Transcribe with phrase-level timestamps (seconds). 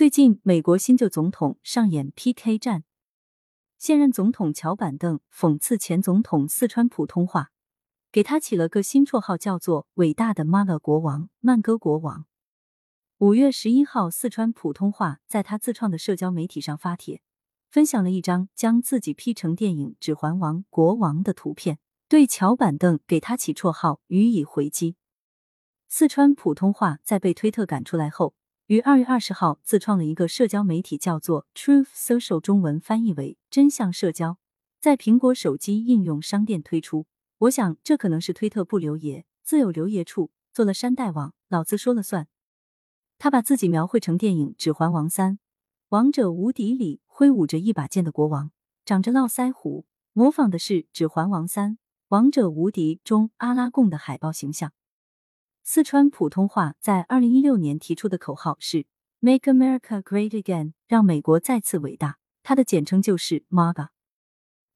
[0.00, 2.84] 最近，美国新旧总统上演 PK 战，
[3.76, 7.50] 现任总统乔板凳讽刺前总统四川普通话，
[8.10, 12.24] 给他起了个新绰号，叫做“伟大的妈乐国王”、“慢歌国王”。
[13.20, 17.20] 五月十一号，四川普通话在他自创的社交媒体上发帖，
[17.68, 21.78] 分享了一张将自己 P 成电影《指环王》国王的图片，
[22.08, 24.96] 对乔板凳给他起绰号予以回击。
[25.88, 28.32] 四川普通话在被推特赶出来后。
[28.70, 34.38] 于二月二十号自创了一个社交媒体，叫做 Truth Social，中文翻译为真相社交，
[34.78, 37.06] 在苹果手机应用商店推出。
[37.38, 42.28] 我想这可能是推特不留爷，自有留爷处，做了山大王，老子说了算。
[43.18, 45.40] 他把自己描绘成电影《指环王三：
[45.88, 48.52] 王者无敌》里挥舞着一把剑的国王，
[48.84, 51.78] 长着络腮胡，模仿的是《指环王三：
[52.10, 54.70] 王者无敌》中阿拉贡的海报形象。
[55.62, 58.86] 四川普通话在二零一六年提出的口号是
[59.20, 62.18] “Make America Great Again”，让美国再次伟大。
[62.42, 63.88] 它的简称就是 MAGA。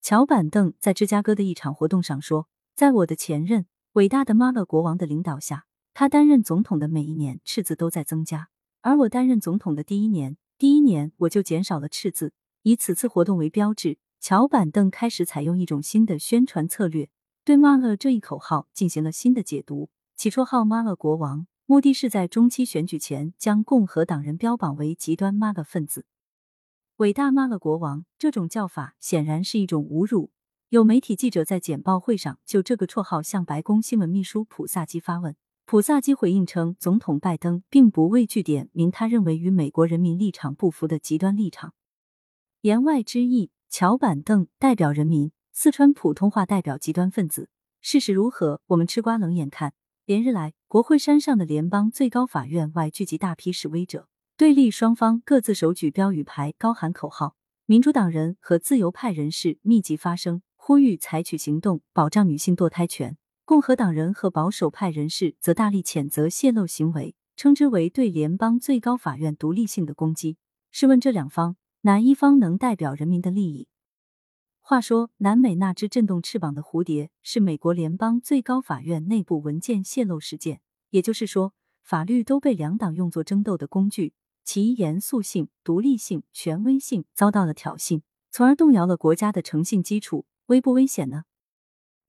[0.00, 8.48] 乔板凳在芝加哥的一场活动上说：“在我的前任伟大的 MAGA 国王的领导下，他担任总统的每一年赤字都在增加，
[8.80, 12.32] 而我担任总统的第一年，第一年我就减少了赤字。
[12.62, 17.10] 以此次活动为标志，乔板凳开始采用一种新的宣传策略，
[17.44, 26.06] 对 MAGA 这一口号进行了新的解读。”起绰号“妈了国王”，目的是在中期选举前将共和党人标榜为极端妈的分子。
[26.96, 30.32] 伟大妈了国王这种叫法显然是一种侮辱。
[30.70, 41.74] 有媒体记者在简报会上就这个绰号向白宫新闻秘书普萨基发问，普萨基回应称，总统拜登并不畏惧点名他认为与美国人民立场不符的极端立场。
[42.62, 47.48] 言外之意，乔板凳代表人民，四川普通话代表极端分子。
[47.80, 48.60] 事实如何？
[48.66, 49.74] 我们吃瓜冷眼看。
[50.08, 57.36] 连日来，国会山上的联邦最高法院外聚集大批示威者，对立双方各自手举标语牌，高喊口号。
[57.66, 63.18] 民主党人和自由派人士密集发声，呼吁采取行动保障女性堕胎权。
[63.44, 70.38] 共和党人和保守派人士则大力谴责泄露行为，称之为对联邦最高法院独立性的攻击。
[70.70, 73.68] 试问这两方，哪一方能代表人民的利益？
[74.70, 80.60] 话说，南美那只震动翅膀的蝴蝶是美国联邦最高法院内部文件泄露事件。
[80.90, 84.12] 也就是说，法律都被两党用作争斗的工具，
[84.44, 90.26] 其严肃性、独立性、权威性遭到了挑衅，从而动摇了国家的诚信基础。
[90.48, 91.22] 危不危险呢？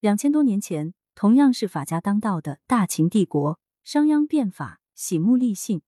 [0.00, 5.80] 两千多年前，同样是法家当道的大秦帝国，商鞅变法，喜目立信，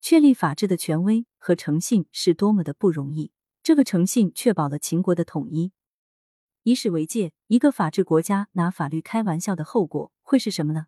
[0.00, 3.32] 确立法治的权威和诚信是多么的不容易。
[3.62, 5.72] 这个诚信确保了秦国的统一。
[6.64, 10.86] 以史为鉴，一个法治国家拿法律开玩笑的后果会是什么呢？